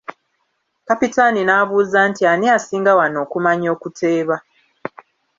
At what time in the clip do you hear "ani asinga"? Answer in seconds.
2.33-2.91